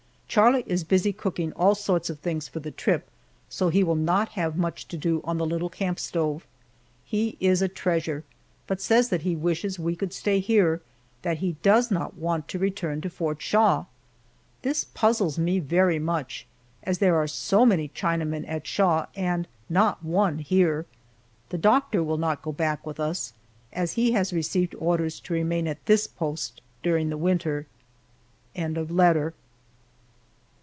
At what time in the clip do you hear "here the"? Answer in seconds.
20.39-21.57